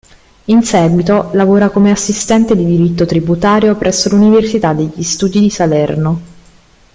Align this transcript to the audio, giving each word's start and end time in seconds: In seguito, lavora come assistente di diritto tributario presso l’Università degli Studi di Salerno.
In 0.45 0.63
seguito, 0.63 1.29
lavora 1.33 1.69
come 1.69 1.91
assistente 1.91 2.55
di 2.55 2.65
diritto 2.65 3.05
tributario 3.05 3.75
presso 3.77 4.09
l’Università 4.09 4.73
degli 4.73 5.03
Studi 5.03 5.39
di 5.39 5.51
Salerno. 5.51 6.21